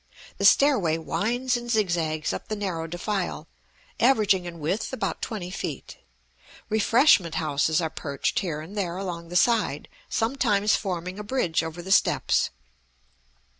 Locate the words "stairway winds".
0.45-1.55